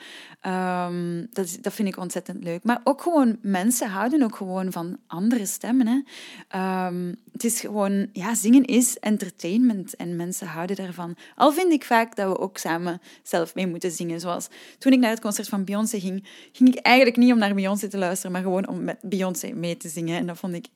Um, 0.52 1.26
dat, 1.30 1.58
dat 1.60 1.72
vind 1.72 1.88
ik 1.88 1.96
ontzettend 1.96 2.44
leuk. 2.44 2.64
Maar 2.64 2.80
ook 2.84 3.02
gewoon, 3.02 3.38
mensen 3.42 3.88
houden 3.90 4.22
ook 4.22 4.36
gewoon 4.36 4.72
van 4.72 4.98
andere 5.06 5.46
stemmen. 5.46 5.86
Hè? 5.86 6.00
Um, 7.10 7.30
het 7.40 7.52
is 7.52 7.60
gewoon, 7.60 8.08
ja, 8.12 8.34
zingen 8.34 8.64
is 8.64 8.98
entertainment 8.98 9.96
en 9.96 10.16
mensen 10.16 10.46
houden 10.46 10.76
daarvan. 10.76 11.16
Al 11.34 11.52
vind 11.52 11.72
ik 11.72 11.84
vaak 11.84 12.16
dat 12.16 12.28
we 12.28 12.38
ook 12.38 12.58
samen 12.58 13.00
zelf 13.22 13.54
mee 13.54 13.66
moeten 13.66 13.90
zingen. 13.90 14.20
Zoals 14.20 14.48
toen 14.78 14.92
ik 14.92 14.98
naar 14.98 15.10
het 15.10 15.20
concert 15.20 15.48
van 15.48 15.64
Beyoncé 15.64 16.00
ging, 16.00 16.26
ging 16.52 16.76
ik 16.76 16.78
eigenlijk 16.78 17.16
niet 17.16 17.32
om 17.32 17.38
naar 17.38 17.54
Beyoncé 17.54 17.88
te 17.88 17.98
luisteren, 17.98 18.32
maar 18.32 18.42
gewoon 18.42 18.68
om 18.68 18.84
met 18.84 18.98
Beyoncé 19.02 19.52
mee 19.52 19.76
te 19.76 19.88
zingen. 19.88 20.18
En 20.18 20.26
dat 20.26 20.38
vond 20.38 20.54
ik 20.54 20.66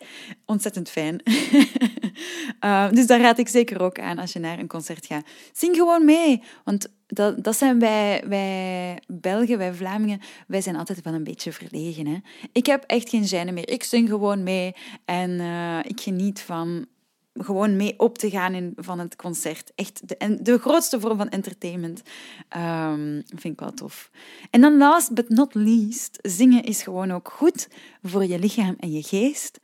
ontzettend 0.45 0.91
fijn. 0.91 1.23
uh, 2.64 2.91
dus 2.97 3.07
daar 3.07 3.21
raad 3.21 3.38
ik 3.38 3.49
zeker 3.49 3.81
ook 3.81 3.99
aan 3.99 4.19
als 4.19 4.33
je 4.33 4.38
naar 4.38 4.59
een 4.59 4.69
concert 4.69 5.07
gaat. 5.07 5.26
Zing 5.53 5.76
gewoon 5.76 6.05
mee, 6.05 6.43
want 6.64 6.88
dat, 7.14 7.44
dat 7.44 7.56
zijn 7.56 7.78
wij, 7.78 8.25
wij 8.26 8.99
Belgen, 9.06 9.59
wij 9.59 9.75
Vlamingen, 9.75 10.21
wij 10.47 10.61
zijn 10.61 10.76
altijd 10.76 11.02
wel 11.02 11.14
een 11.14 11.25
beetje 11.25 11.52
verlegen. 11.52 12.06
Hè? 12.06 12.16
Ik 12.52 12.66
heb 12.66 12.85
echt 12.87 13.09
geen 13.09 13.26
gêne 13.26 13.52
meer. 13.52 13.68
Ik 13.68 13.83
zing 13.83 14.09
gewoon 14.09 14.42
mee 14.42 14.75
en 15.04 15.30
uh, 15.30 15.78
ik 15.83 16.00
geniet 16.00 16.40
van 16.40 16.87
gewoon 17.35 17.76
mee 17.76 17.99
op 17.99 18.18
te 18.18 18.30
gaan 18.30 18.54
in, 18.54 18.73
van 18.76 18.99
het 18.99 19.16
concert. 19.16 19.73
Echt 19.75 20.09
de, 20.09 20.38
de 20.42 20.59
grootste 20.59 21.00
vorm 21.00 21.16
van 21.16 21.28
entertainment. 21.28 22.02
Um, 22.56 23.23
vind 23.26 23.54
ik 23.54 23.61
wel 23.61 23.73
tof. 23.73 24.11
En 24.50 24.61
dan 24.61 24.76
last 24.76 25.14
but 25.14 25.28
not 25.28 25.54
least, 25.54 26.18
zingen 26.23 26.62
is 26.62 26.83
gewoon 26.83 27.11
ook 27.12 27.28
goed 27.28 27.68
voor 28.02 28.25
je 28.25 28.38
lichaam 28.38 28.75
en 28.78 28.92
je 28.92 29.02
geest. 29.02 29.61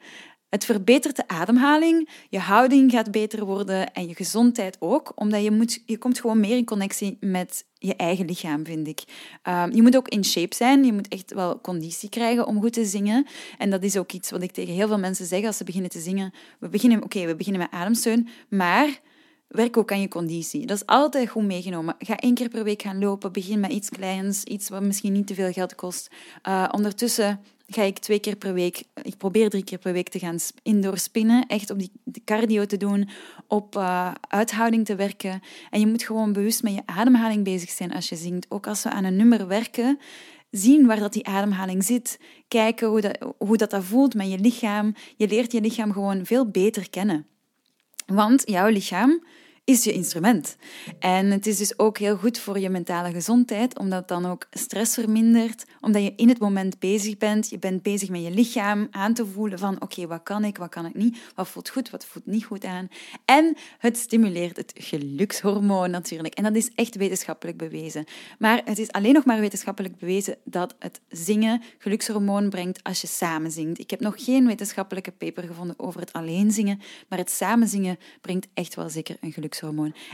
Het 0.51 0.65
verbetert 0.65 1.17
de 1.17 1.29
ademhaling, 1.29 2.09
je 2.29 2.39
houding 2.39 2.91
gaat 2.91 3.11
beter 3.11 3.45
worden 3.45 3.93
en 3.93 4.09
je 4.09 4.15
gezondheid 4.15 4.77
ook, 4.81 5.13
omdat 5.15 5.43
je, 5.43 5.51
moet, 5.51 5.83
je 5.87 5.99
komt 5.99 6.21
gewoon 6.21 6.41
meer 6.41 6.57
in 6.57 6.65
connectie 6.65 7.17
met 7.21 7.65
je 7.75 7.97
eigen 7.97 8.25
lichaam, 8.25 8.65
vind 8.65 8.89
ik. 8.89 9.03
Um, 9.49 9.75
je 9.75 9.83
moet 9.83 9.97
ook 9.97 10.09
in 10.09 10.25
shape 10.25 10.55
zijn, 10.55 10.85
je 10.85 10.93
moet 10.93 11.09
echt 11.09 11.33
wel 11.33 11.61
conditie 11.61 12.09
krijgen 12.09 12.47
om 12.47 12.61
goed 12.61 12.73
te 12.73 12.85
zingen. 12.85 13.27
En 13.59 13.71
dat 13.71 13.83
is 13.83 13.97
ook 13.97 14.13
iets 14.13 14.31
wat 14.31 14.43
ik 14.43 14.53
tegen 14.53 14.75
heel 14.75 14.89
veel 14.89 14.99
mensen 14.99 15.27
zeg 15.27 15.45
als 15.45 15.57
ze 15.57 15.65
beginnen 15.65 15.91
te 15.91 16.01
zingen. 16.01 16.35
We 16.61 16.69
beginnen, 16.69 17.03
oké, 17.03 17.27
we 17.27 17.37
beginnen 17.37 17.63
met 17.63 17.71
ademsteun, 17.71 18.29
maar 18.49 19.01
werk 19.51 19.77
ook 19.77 19.93
aan 19.93 20.01
je 20.01 20.09
conditie. 20.09 20.67
Dat 20.67 20.77
is 20.77 20.87
altijd 20.87 21.29
goed 21.29 21.45
meegenomen. 21.45 21.95
Ga 21.99 22.17
één 22.17 22.35
keer 22.35 22.49
per 22.49 22.65
week 22.65 22.83
gaan 22.83 22.99
lopen, 22.99 23.33
begin 23.33 23.61
met 23.61 23.73
iets 23.73 23.89
kleins, 23.89 24.45
iets 24.45 24.69
wat 24.69 24.83
misschien 24.83 25.13
niet 25.13 25.27
te 25.27 25.35
veel 25.35 25.53
geld 25.53 25.75
kost. 25.75 26.11
Uh, 26.49 26.69
ondertussen 26.71 27.41
ga 27.67 27.83
ik 27.83 27.99
twee 27.99 28.19
keer 28.19 28.37
per 28.37 28.55
week, 28.55 28.83
ik 29.03 29.17
probeer 29.17 29.51
drie 29.51 29.65
keer 29.65 29.79
per 29.79 29.93
week 29.93 30.09
te 30.09 30.19
gaan 30.19 30.39
indoor 30.63 30.99
spinnen, 30.99 31.47
echt 31.47 31.71
op 31.71 31.79
die 31.79 31.91
cardio 32.25 32.67
te 32.67 32.77
doen, 32.77 33.09
op 33.47 33.77
uh, 33.77 34.13
uithouding 34.21 34.85
te 34.85 34.95
werken. 34.95 35.41
En 35.71 35.81
je 35.81 35.87
moet 35.87 36.03
gewoon 36.03 36.33
bewust 36.33 36.63
met 36.63 36.75
je 36.75 36.83
ademhaling 36.87 37.45
bezig 37.45 37.71
zijn 37.71 37.93
als 37.93 38.09
je 38.09 38.17
zingt. 38.17 38.47
Ook 38.49 38.67
als 38.67 38.83
we 38.83 38.91
aan 38.91 39.05
een 39.05 39.17
nummer 39.17 39.47
werken, 39.47 39.99
zien 40.51 40.87
waar 40.87 40.99
dat 40.99 41.13
die 41.13 41.27
ademhaling 41.27 41.85
zit. 41.85 42.21
Kijken 42.49 42.89
hoe 42.89 43.01
dat, 43.01 43.35
hoe 43.39 43.57
dat, 43.57 43.71
dat 43.71 43.85
voelt 43.85 44.15
met 44.15 44.31
je 44.31 44.39
lichaam. 44.39 44.95
Je 45.17 45.29
leert 45.29 45.53
je 45.53 45.61
lichaam 45.61 45.93
gewoon 45.93 46.27
veel 46.27 46.51
beter 46.51 46.91
kennen. 46.91 47.27
Want 48.11 48.43
jouw 48.45 48.69
lichaam 48.69 49.23
is 49.65 49.85
je 49.85 49.93
instrument. 49.93 50.57
En 50.99 51.31
het 51.31 51.47
is 51.47 51.57
dus 51.57 51.79
ook 51.79 51.99
heel 51.99 52.17
goed 52.17 52.39
voor 52.39 52.59
je 52.59 52.71
mentale 52.71 53.13
gezondheid, 53.13 53.79
omdat 53.79 53.99
het 53.99 54.09
dan 54.09 54.27
ook 54.27 54.47
stress 54.51 54.95
vermindert, 54.95 55.65
omdat 55.81 56.03
je 56.03 56.13
in 56.17 56.29
het 56.29 56.39
moment 56.39 56.79
bezig 56.79 57.17
bent. 57.17 57.51
Je 57.51 57.59
bent 57.59 57.83
bezig 57.83 58.09
met 58.09 58.23
je 58.23 58.31
lichaam 58.31 58.89
aan 58.91 59.15
te 59.15 59.27
voelen 59.27 59.59
van 59.59 59.83
oké, 59.83 60.07
wat 60.07 60.23
kan 60.23 60.45
ik, 60.45 60.57
wat 60.57 60.69
kan 60.69 60.87
ik 60.87 60.95
niet, 60.95 61.19
wat 61.35 61.49
voelt 61.49 61.69
goed, 61.69 61.91
wat 61.91 62.05
voelt 62.05 62.27
niet 62.27 62.45
goed 62.45 62.65
aan. 62.65 62.89
En 63.25 63.57
het 63.79 63.97
stimuleert 63.97 64.57
het 64.57 64.73
gelukshormoon 64.75 65.91
natuurlijk. 65.91 66.35
En 66.35 66.43
dat 66.43 66.55
is 66.55 66.71
echt 66.75 66.97
wetenschappelijk 66.97 67.59
bewezen. 67.59 68.05
Maar 68.39 68.63
het 68.65 68.79
is 68.79 68.93
alleen 68.93 69.15
nog 69.15 69.25
maar 69.25 69.41
wetenschappelijk 69.41 69.97
bewezen 69.97 70.37
dat 70.45 70.75
het 70.79 71.01
zingen 71.09 71.63
gelukshormoon 71.79 72.49
brengt 72.49 72.83
als 72.83 73.01
je 73.01 73.07
samen 73.07 73.51
zingt. 73.51 73.79
Ik 73.79 73.91
heb 73.91 74.01
nog 74.01 74.25
geen 74.25 74.47
wetenschappelijke 74.47 75.11
paper 75.11 75.43
gevonden 75.43 75.79
over 75.79 76.01
het 76.01 76.13
alleen 76.13 76.51
zingen, 76.51 76.81
maar 77.09 77.19
het 77.19 77.31
samen 77.31 77.69
zingen 77.69 77.99
brengt 78.21 78.47
echt 78.55 78.75
wel 78.75 78.89
zeker 78.89 79.17
een 79.21 79.33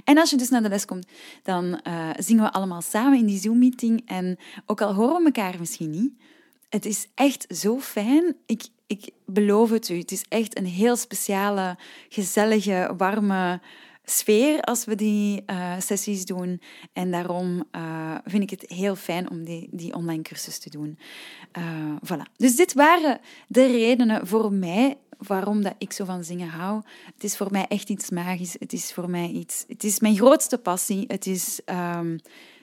En 0.04 0.18
als 0.18 0.30
je 0.30 0.36
dus 0.36 0.48
naar 0.48 0.62
de 0.62 0.68
les 0.68 0.84
komt, 0.84 1.06
dan 1.42 1.64
uh, 1.64 2.10
zingen 2.18 2.44
we 2.44 2.52
allemaal 2.52 2.82
samen 2.82 3.18
in 3.18 3.26
die 3.26 3.38
Zoom-meeting. 3.38 4.02
En 4.06 4.38
ook 4.66 4.80
al 4.80 4.94
horen 4.94 5.18
we 5.18 5.24
elkaar 5.24 5.54
misschien 5.58 5.90
niet, 5.90 6.12
het 6.68 6.84
is 6.84 7.06
echt 7.14 7.46
zo 7.48 7.80
fijn. 7.80 8.36
Ik, 8.46 8.66
ik 8.86 9.10
beloof 9.24 9.70
het 9.70 9.88
u, 9.88 9.98
het 9.98 10.12
is 10.12 10.24
echt 10.28 10.58
een 10.58 10.66
heel 10.66 10.96
speciale, 10.96 11.76
gezellige, 12.08 12.94
warme 12.96 13.60
sfeer 14.04 14.60
als 14.60 14.84
we 14.84 14.94
die 14.94 15.42
uh, 15.46 15.72
sessies 15.78 16.24
doen. 16.24 16.60
En 16.92 17.10
daarom 17.10 17.64
uh, 17.76 18.14
vind 18.24 18.42
ik 18.42 18.50
het 18.50 18.64
heel 18.70 18.96
fijn 18.96 19.30
om 19.30 19.44
die, 19.44 19.68
die 19.70 19.94
online 19.94 20.22
cursus 20.22 20.58
te 20.58 20.70
doen. 20.70 20.98
Uh, 21.58 21.96
voilà. 22.04 22.32
Dus 22.36 22.56
dit 22.56 22.72
waren 22.72 23.20
de 23.48 23.66
redenen 23.66 24.26
voor 24.26 24.52
mij 24.52 24.96
waarom 25.18 25.62
dat 25.62 25.74
ik 25.78 25.92
zo 25.92 26.04
van 26.04 26.24
zingen 26.24 26.48
hou. 26.48 26.82
Het 27.14 27.24
is 27.24 27.36
voor 27.36 27.50
mij 27.50 27.66
echt 27.68 27.88
iets 27.88 28.10
magisch. 28.10 28.56
Het 28.58 28.72
is 28.72 28.92
voor 28.92 29.10
mij 29.10 29.28
iets... 29.28 29.64
Het 29.68 29.84
is 29.84 30.00
mijn 30.00 30.16
grootste 30.16 30.58
passie. 30.58 31.04
Het 31.06 31.26
is 31.26 31.60
um, 31.96 32.18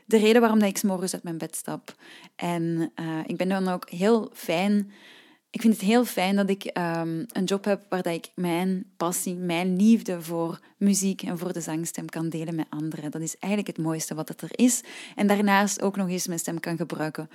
de 0.06 0.18
reden 0.18 0.42
waarom 0.42 0.60
dat 0.60 0.70
ik 0.70 0.78
s 0.78 0.84
morgens 0.84 1.14
uit 1.14 1.24
mijn 1.24 1.38
bed 1.38 1.56
stap. 1.56 1.96
En 2.36 2.92
uh, 3.00 3.20
ik 3.26 3.38
ben 3.38 3.50
dan 3.50 3.68
ook 3.68 3.90
heel 3.90 4.30
fijn... 4.34 4.92
Ik 5.50 5.62
vind 5.62 5.74
het 5.74 5.84
heel 5.84 6.06
fijn 6.06 6.36
dat 6.36 6.50
ik 6.50 6.66
um, 6.78 7.26
een 7.32 7.44
job 7.46 7.66
heb 7.66 7.86
waar 7.90 8.02
dat 8.02 8.14
ik 8.14 8.32
mijn 8.36 8.86
passie, 8.98 9.36
mijn 9.36 9.76
liefde 9.76 10.22
voor 10.22 10.60
muziek 10.78 11.22
en 11.22 11.38
voor 11.38 11.54
de 11.54 11.62
zangstem 11.62 12.10
kan 12.10 12.30
delen 12.30 12.56
met 12.56 12.66
anderen. 12.70 13.12
Dat 13.12 13.22
is 13.22 13.38
eigenlijk 13.40 13.78
het 13.78 13.86
mooiste 13.86 14.16
wat 14.16 14.30
er 14.30 14.50
is. 14.52 14.82
En 15.16 15.28
daarnaast 15.28 15.82
ook 15.82 15.96
nog 15.96 16.10
eens 16.10 16.28
mijn 16.28 16.40
stem 16.40 16.60
kan 16.60 16.78
gebruiken 16.78 17.30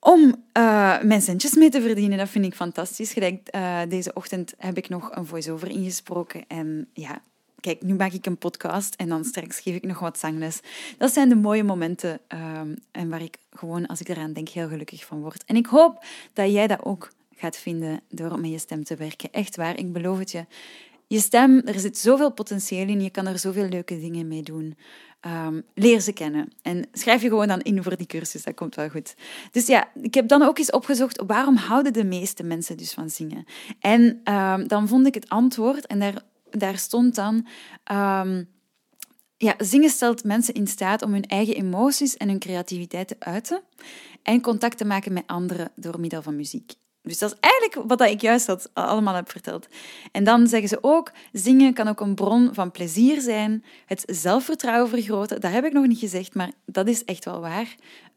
om 0.00 0.20
uh, 0.58 1.02
mijn 1.02 1.22
centjes 1.22 1.54
mee 1.54 1.70
te 1.70 1.82
verdienen. 1.82 2.18
Dat 2.18 2.28
vind 2.28 2.44
ik 2.44 2.54
fantastisch. 2.54 3.12
Gelijk, 3.12 3.48
uh, 3.54 3.80
deze 3.88 4.12
ochtend 4.14 4.54
heb 4.58 4.76
ik 4.76 4.88
nog 4.88 5.16
een 5.16 5.26
voice-over 5.26 5.68
ingesproken. 5.68 6.44
En 6.48 6.88
ja, 6.92 7.22
kijk, 7.60 7.82
nu 7.82 7.94
maak 7.94 8.12
ik 8.12 8.26
een 8.26 8.38
podcast 8.38 8.94
en 8.94 9.08
dan 9.08 9.24
straks 9.24 9.60
geef 9.60 9.74
ik 9.74 9.86
nog 9.86 9.98
wat 9.98 10.18
zangles. 10.18 10.60
Dat 10.98 11.12
zijn 11.12 11.28
de 11.28 11.36
mooie 11.36 11.64
momenten 11.64 12.20
um, 12.28 12.76
en 12.90 13.08
waar 13.08 13.22
ik 13.22 13.36
gewoon, 13.52 13.86
als 13.86 14.00
ik 14.00 14.08
eraan 14.08 14.32
denk, 14.32 14.48
heel 14.48 14.68
gelukkig 14.68 15.04
van 15.04 15.20
word. 15.20 15.44
En 15.44 15.56
ik 15.56 15.66
hoop 15.66 16.04
dat 16.32 16.52
jij 16.52 16.66
dat 16.66 16.84
ook 16.84 17.12
gaat 17.36 17.56
vinden 17.56 18.00
door 18.08 18.40
met 18.40 18.50
je 18.50 18.58
stem 18.58 18.84
te 18.84 18.96
werken. 18.96 19.32
Echt 19.32 19.56
waar, 19.56 19.78
ik 19.78 19.92
beloof 19.92 20.18
het 20.18 20.30
je. 20.30 20.44
Je 21.06 21.20
stem, 21.20 21.62
er 21.64 21.80
zit 21.80 21.98
zoveel 21.98 22.32
potentieel 22.32 22.88
in, 22.88 23.00
je 23.00 23.10
kan 23.10 23.26
er 23.26 23.38
zoveel 23.38 23.68
leuke 23.68 24.00
dingen 24.00 24.28
mee 24.28 24.42
doen. 24.42 24.76
Um, 25.26 25.62
leer 25.74 26.00
ze 26.00 26.12
kennen. 26.12 26.52
En 26.62 26.88
schrijf 26.92 27.22
je 27.22 27.28
gewoon 27.28 27.48
dan 27.48 27.60
in 27.60 27.82
voor 27.82 27.96
die 27.96 28.06
cursus, 28.06 28.42
dat 28.42 28.54
komt 28.54 28.74
wel 28.74 28.88
goed. 28.88 29.14
Dus 29.50 29.66
ja, 29.66 29.88
ik 30.02 30.14
heb 30.14 30.28
dan 30.28 30.42
ook 30.42 30.58
eens 30.58 30.70
opgezocht, 30.70 31.22
waarom 31.26 31.56
houden 31.56 31.92
de 31.92 32.04
meeste 32.04 32.42
mensen 32.42 32.76
dus 32.76 32.92
van 32.92 33.10
zingen? 33.10 33.44
En 33.80 34.20
um, 34.34 34.68
dan 34.68 34.88
vond 34.88 35.06
ik 35.06 35.14
het 35.14 35.28
antwoord, 35.28 35.86
en 35.86 35.98
daar, 35.98 36.22
daar 36.50 36.78
stond 36.78 37.14
dan... 37.14 37.46
Um, 37.92 38.48
ja, 39.36 39.54
zingen 39.58 39.90
stelt 39.90 40.24
mensen 40.24 40.54
in 40.54 40.66
staat 40.66 41.02
om 41.02 41.12
hun 41.12 41.26
eigen 41.26 41.54
emoties 41.54 42.16
en 42.16 42.28
hun 42.28 42.38
creativiteit 42.38 43.08
te 43.08 43.16
uiten 43.18 43.62
en 44.22 44.40
contact 44.40 44.78
te 44.78 44.84
maken 44.84 45.12
met 45.12 45.26
anderen 45.26 45.72
door 45.76 46.00
middel 46.00 46.22
van 46.22 46.36
muziek. 46.36 46.72
Dus 47.10 47.18
dat 47.18 47.32
is 47.32 47.38
eigenlijk 47.40 47.88
wat 47.88 48.00
ik 48.00 48.20
juist 48.20 48.46
had, 48.46 48.70
allemaal 48.72 49.14
heb 49.14 49.30
verteld. 49.30 49.68
En 50.12 50.24
dan 50.24 50.46
zeggen 50.46 50.68
ze 50.68 50.78
ook, 50.80 51.12
zingen 51.32 51.74
kan 51.74 51.88
ook 51.88 52.00
een 52.00 52.14
bron 52.14 52.54
van 52.54 52.70
plezier 52.70 53.20
zijn, 53.20 53.64
het 53.86 54.02
zelfvertrouwen 54.06 54.88
vergroten. 54.88 55.40
Dat 55.40 55.52
heb 55.52 55.64
ik 55.64 55.72
nog 55.72 55.86
niet 55.86 55.98
gezegd, 55.98 56.34
maar 56.34 56.50
dat 56.66 56.88
is 56.88 57.04
echt 57.04 57.24
wel 57.24 57.40
waar. 57.40 57.74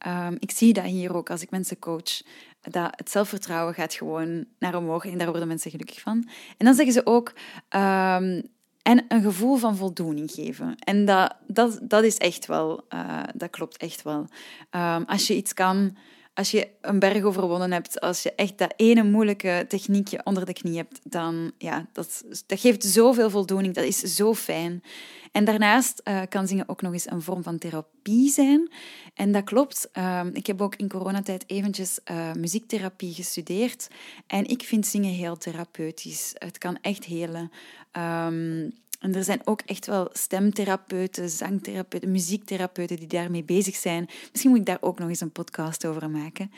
Um, 0.08 0.36
ik 0.40 0.52
zie 0.52 0.74
dat 0.74 0.84
hier 0.84 1.16
ook 1.16 1.30
als 1.30 1.42
ik 1.42 1.52
mensen 1.52 1.80
coach, 1.80 2.22
dat 2.62 2.94
het 2.96 3.12
zelfvertrouwen 3.12 3.74
gaat 3.74 3.94
gewoon 3.94 4.46
naar 4.60 4.76
omhoog 4.76 5.06
en 5.06 5.18
daar 5.18 5.30
worden 5.30 5.48
mensen 5.48 5.72
gelukkig 5.72 6.00
van. 6.00 6.28
En 6.58 6.66
dan 6.66 6.76
zeggen 6.76 6.94
ze 6.94 7.06
ook, 7.06 7.34
um, 7.70 8.52
en 8.82 9.06
een 9.08 9.22
gevoel 9.22 9.56
van 9.56 9.76
voldoening 9.76 10.32
geven. 10.32 10.76
En 10.80 11.06
dat, 11.06 11.36
dat, 11.48 11.80
dat 11.82 12.04
is 12.04 12.18
echt 12.18 12.46
wel, 12.46 12.86
uh, 12.94 13.24
dat 13.36 13.50
klopt 13.50 13.78
echt 13.78 14.02
wel. 14.02 14.28
Um, 14.72 15.04
als 15.04 15.28
je 15.28 15.36
iets 15.36 15.54
kan 15.54 15.98
als 16.34 16.52
je 16.52 16.70
een 16.82 17.00
berg 17.00 17.24
overwonnen 17.24 17.72
hebt, 17.72 18.00
als 18.00 18.24
je 18.24 18.36
echt 18.36 18.58
dat 18.58 18.74
ene 18.76 19.04
moeilijke 19.04 19.66
techniekje 19.68 20.22
onder 20.24 20.46
de 20.46 20.54
knie 20.54 20.78
hebt, 20.78 21.00
dan 21.04 21.52
ja, 21.58 21.88
dat, 21.94 22.24
dat 22.46 22.60
geeft 22.60 22.84
zoveel 22.84 23.30
voldoening. 23.30 23.74
Dat 23.74 23.84
is 23.84 24.00
zo 24.00 24.34
fijn. 24.34 24.84
En 25.32 25.46
daarnaast 25.46 26.02
uh, 26.04 26.22
kan 26.30 26.48
zingen 26.48 26.70
ook 26.70 26.82
nog 26.82 26.94
eens 26.94 27.12
een 27.12 27.22
vorm 27.22 27.44
van 27.44 27.58
therapie 27.58 28.30
zijn. 28.30 28.72
En 29.14 29.32
dat 29.32 29.44
klopt. 29.44 29.90
Uh, 29.94 30.22
ik 30.34 30.48
heb 30.48 30.62
ook 30.62 30.76
in 30.76 30.90
coronatijd 30.90 31.44
eventjes 31.48 32.00
uh, 32.12 32.34
muziektherapie 32.34 33.14
gestudeerd. 33.14 33.88
En 34.28 34.46
ik 34.46 34.64
vind 34.64 34.88
zingen 34.88 35.14
heel 35.14 35.38
therapeutisch. 35.38 36.32
Het 36.38 36.58
kan 36.58 36.78
echt 36.82 37.06
helen. 37.06 37.52
Um, 37.98 38.74
en 39.04 39.16
er 39.16 39.24
zijn 39.24 39.42
ook 39.44 39.62
echt 39.62 39.86
wel 39.86 40.10
stemtherapeuten, 40.12 41.30
zangtherapeuten, 41.30 42.12
muziektherapeuten 42.12 42.98
die 42.98 43.08
daarmee 43.08 43.44
bezig 43.44 43.76
zijn. 43.76 44.10
Misschien 44.32 44.50
moet 44.50 44.60
ik 44.60 44.66
daar 44.66 44.82
ook 44.82 45.00
nog 45.00 45.10
eens 45.10 45.22
een 45.22 45.32
podcast 45.32 45.86
over 45.86 46.10
maken. 46.10 46.52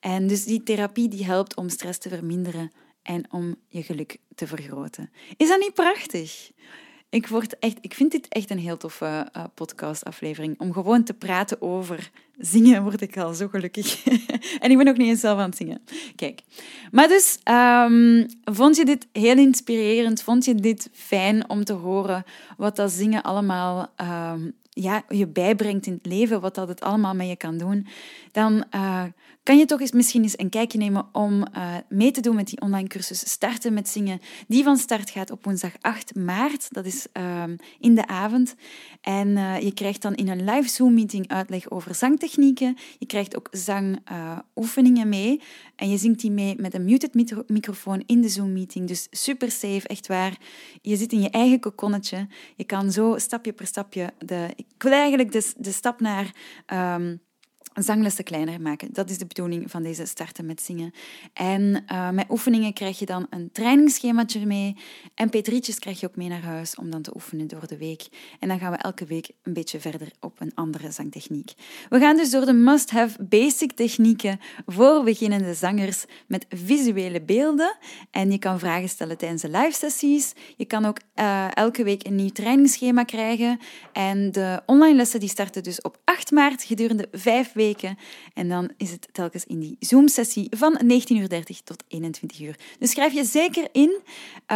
En 0.00 0.26
dus 0.26 0.44
die 0.44 0.62
therapie 0.62 1.08
die 1.08 1.24
helpt 1.24 1.56
om 1.56 1.68
stress 1.68 1.98
te 1.98 2.08
verminderen 2.08 2.72
en 3.02 3.32
om 3.32 3.56
je 3.68 3.82
geluk 3.82 4.16
te 4.34 4.46
vergroten. 4.46 5.10
Is 5.36 5.48
dat 5.48 5.60
niet 5.60 5.74
prachtig? 5.74 6.50
Ik, 7.10 7.26
word 7.26 7.58
echt, 7.58 7.78
ik 7.80 7.94
vind 7.94 8.12
dit 8.12 8.28
echt 8.28 8.50
een 8.50 8.58
heel 8.58 8.76
toffe 8.76 9.28
uh, 9.36 9.44
podcastaflevering. 9.54 10.60
Om 10.60 10.72
gewoon 10.72 11.04
te 11.04 11.14
praten 11.14 11.62
over 11.62 12.10
zingen 12.38 12.82
word 12.82 13.00
ik 13.00 13.18
al 13.18 13.34
zo 13.34 13.48
gelukkig. 13.48 14.04
en 14.62 14.70
ik 14.70 14.76
ben 14.76 14.88
ook 14.88 14.96
niet 14.96 15.08
eens 15.08 15.20
zelf 15.20 15.38
aan 15.38 15.48
het 15.48 15.56
zingen. 15.56 15.82
Kijk. 16.16 16.40
Maar 16.90 17.08
dus, 17.08 17.38
um, 17.44 18.26
vond 18.44 18.76
je 18.76 18.84
dit 18.84 19.06
heel 19.12 19.36
inspirerend? 19.36 20.22
Vond 20.22 20.44
je 20.44 20.54
dit 20.54 20.90
fijn 20.92 21.50
om 21.50 21.64
te 21.64 21.72
horen 21.72 22.24
wat 22.56 22.76
dat 22.76 22.90
zingen 22.90 23.22
allemaal 23.22 23.92
um, 24.00 24.54
ja, 24.78 25.02
je 25.08 25.26
bijbrengt 25.26 25.86
in 25.86 25.92
het 25.92 26.06
leven, 26.06 26.40
wat 26.40 26.54
dat 26.54 26.68
het 26.68 26.80
allemaal 26.80 27.14
met 27.14 27.28
je 27.28 27.36
kan 27.36 27.58
doen? 27.58 27.86
Dan 28.32 28.64
uh, 28.74 29.02
kan 29.42 29.58
je 29.58 29.64
toch 29.64 29.80
eens 29.80 29.92
misschien 29.92 30.22
eens 30.22 30.38
een 30.38 30.48
kijkje 30.48 30.78
nemen 30.78 31.06
om 31.12 31.46
uh, 31.56 31.74
mee 31.88 32.10
te 32.10 32.20
doen 32.20 32.34
met 32.34 32.46
die 32.46 32.60
online 32.60 32.88
cursus 32.88 33.30
Starten 33.30 33.72
met 33.74 33.88
Zingen, 33.88 34.20
die 34.48 34.64
van 34.64 34.76
start 34.76 35.10
gaat 35.10 35.30
op 35.30 35.44
woensdag 35.44 35.72
8 35.80 36.14
maart. 36.14 36.72
Dat 36.72 36.84
is 36.84 37.06
uh, 37.12 37.42
in 37.78 37.94
de 37.94 38.06
avond. 38.06 38.54
En 39.00 39.28
uh, 39.28 39.60
je 39.60 39.74
krijgt 39.74 40.02
dan 40.02 40.14
in 40.14 40.28
een 40.28 40.44
live 40.44 40.68
Zoom-meeting 40.68 41.28
uitleg 41.28 41.70
over 41.70 41.94
zangtechnieken. 41.94 42.76
Je 42.98 43.06
krijgt 43.06 43.36
ook 43.36 43.48
zangoefeningen 43.50 45.08
mee. 45.08 45.40
En 45.76 45.90
je 45.90 45.96
zingt 45.96 46.20
die 46.20 46.30
mee 46.30 46.54
met 46.58 46.74
een 46.74 46.84
muted 46.84 47.14
microfoon 47.46 48.02
in 48.06 48.20
de 48.20 48.28
Zoom-meeting. 48.28 48.88
Dus 48.88 49.06
super 49.10 49.50
safe, 49.50 49.88
echt 49.88 50.06
waar. 50.06 50.38
Je 50.82 50.96
zit 50.96 51.12
in 51.12 51.20
je 51.20 51.30
eigen 51.30 51.60
kokonnetje. 51.60 52.28
Je 52.56 52.64
kan 52.64 52.92
zo 52.92 53.14
stapje 53.18 53.52
per 53.52 53.66
stapje... 53.66 54.12
De, 54.18 54.48
ik 54.56 54.66
wil 54.78 54.92
eigenlijk 54.92 55.32
de, 55.32 55.52
de 55.56 55.72
stap 55.72 56.00
naar... 56.00 56.34
Um, 56.96 57.24
zanglessen 57.82 58.24
kleiner 58.24 58.60
maken. 58.60 58.88
Dat 58.92 59.10
is 59.10 59.18
de 59.18 59.26
bedoeling 59.26 59.70
van 59.70 59.82
deze 59.82 60.06
starten 60.06 60.46
met 60.46 60.62
zingen. 60.62 60.92
En 61.32 61.84
uh, 61.92 62.10
met 62.10 62.30
oefeningen 62.30 62.72
krijg 62.72 62.98
je 62.98 63.06
dan 63.06 63.26
een 63.30 63.50
trainingsschemaatje 63.52 64.46
mee. 64.46 64.76
En 65.14 65.28
P3'tjes 65.28 65.78
krijg 65.78 66.00
je 66.00 66.06
ook 66.06 66.16
mee 66.16 66.28
naar 66.28 66.42
huis 66.42 66.74
om 66.74 66.90
dan 66.90 67.02
te 67.02 67.14
oefenen 67.14 67.46
door 67.46 67.66
de 67.66 67.76
week. 67.76 68.08
En 68.40 68.48
dan 68.48 68.58
gaan 68.58 68.70
we 68.70 68.76
elke 68.76 69.04
week 69.04 69.30
een 69.42 69.52
beetje 69.52 69.80
verder 69.80 70.08
op 70.20 70.40
een 70.40 70.52
andere 70.54 70.90
zangtechniek. 70.90 71.52
We 71.88 71.98
gaan 71.98 72.16
dus 72.16 72.30
door 72.30 72.44
de 72.44 72.52
must-have 72.52 73.22
basic 73.22 73.72
technieken 73.72 74.40
voor 74.66 75.04
beginnende 75.04 75.54
zangers 75.54 76.04
met 76.26 76.46
visuele 76.48 77.22
beelden. 77.22 77.76
En 78.10 78.30
je 78.30 78.38
kan 78.38 78.58
vragen 78.58 78.88
stellen 78.88 79.18
tijdens 79.18 79.42
de 79.42 79.48
live 79.48 79.72
sessies. 79.72 80.32
Je 80.56 80.64
kan 80.64 80.84
ook 80.84 80.98
uh, 81.14 81.56
elke 81.56 81.84
week 81.84 82.06
een 82.06 82.14
nieuw 82.14 82.28
trainingsschema 82.28 83.04
krijgen. 83.04 83.58
En 83.92 84.32
de 84.32 84.62
online 84.66 84.96
lessen 84.96 85.20
die 85.20 85.28
starten 85.28 85.62
dus 85.62 85.80
op 85.80 85.98
8 86.04 86.30
maart 86.30 86.62
gedurende 86.62 87.08
vijf 87.12 87.52
en 88.34 88.48
dan 88.48 88.70
is 88.76 88.90
het 88.90 89.08
telkens 89.12 89.44
in 89.44 89.60
die 89.60 89.76
Zoom-sessie 89.80 90.46
van 90.56 90.80
19.30 90.82 90.88
uur 91.08 91.28
tot 91.64 91.84
21 91.88 92.40
uur. 92.40 92.58
Dus 92.78 92.90
schrijf 92.90 93.12
je 93.12 93.24
zeker 93.24 93.68
in. 93.72 94.00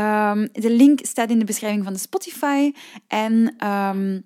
Um, 0.01 0.49
de 0.53 0.71
link 0.71 0.99
staat 1.03 1.31
in 1.31 1.39
de 1.39 1.45
beschrijving 1.45 1.85
van 1.85 1.93
de 1.93 1.99
Spotify. 1.99 2.73
En 3.07 3.67
um, 3.67 4.25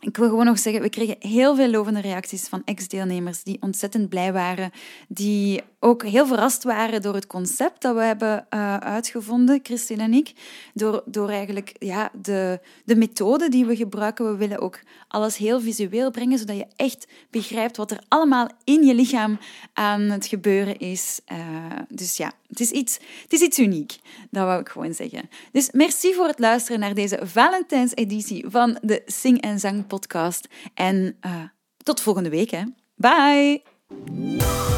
ik 0.00 0.16
wil 0.16 0.28
gewoon 0.28 0.44
nog 0.44 0.58
zeggen, 0.58 0.82
we 0.82 0.88
kregen 0.88 1.16
heel 1.18 1.56
veel 1.56 1.70
lovende 1.70 2.00
reacties 2.00 2.48
van 2.48 2.62
ex-deelnemers 2.64 3.42
die 3.42 3.56
ontzettend 3.60 4.08
blij 4.08 4.32
waren, 4.32 4.70
die 5.08 5.62
ook 5.80 6.02
heel 6.02 6.26
verrast 6.26 6.62
waren 6.62 7.02
door 7.02 7.14
het 7.14 7.26
concept 7.26 7.82
dat 7.82 7.94
we 7.94 8.02
hebben 8.02 8.46
uh, 8.54 8.76
uitgevonden, 8.76 9.60
Christine 9.62 10.02
en 10.02 10.14
ik. 10.14 10.32
Door, 10.74 11.02
door 11.04 11.28
eigenlijk 11.28 11.72
ja, 11.78 12.10
de, 12.22 12.60
de 12.84 12.96
methode 12.96 13.48
die 13.48 13.66
we 13.66 13.76
gebruiken. 13.76 14.30
We 14.30 14.36
willen 14.36 14.58
ook 14.58 14.80
alles 15.08 15.36
heel 15.36 15.60
visueel 15.60 16.10
brengen, 16.10 16.38
zodat 16.38 16.56
je 16.56 16.66
echt 16.76 17.06
begrijpt 17.30 17.76
wat 17.76 17.90
er 17.90 18.00
allemaal 18.08 18.48
in 18.64 18.84
je 18.84 18.94
lichaam 18.94 19.38
aan 19.72 20.00
het 20.00 20.26
gebeuren 20.26 20.78
is. 20.78 21.20
Uh, 21.32 21.38
dus 21.88 22.16
ja, 22.16 22.32
het 22.48 22.60
is, 22.60 22.70
iets, 22.70 22.98
het 23.22 23.32
is 23.32 23.40
iets 23.40 23.58
uniek, 23.58 23.96
dat 24.30 24.44
wou 24.44 24.60
ik 24.60 24.68
gewoon 24.68 24.94
zeggen. 24.94 25.28
Dus 25.52 25.70
merci 25.70 26.14
voor 26.14 26.26
het 26.26 26.38
luisteren 26.38 26.80
naar 26.80 26.94
deze 26.94 27.20
Valentijnseditie 27.22 28.44
van 28.48 28.78
de 28.82 29.02
Sing 29.06 29.40
en 29.40 29.58
Zang 29.58 29.86
podcast. 29.86 30.48
En 30.74 31.16
uh, 31.26 31.42
tot 31.82 32.00
volgende 32.00 32.30
week. 32.30 32.50
Hè. 32.50 32.62
Bye! 32.94 34.77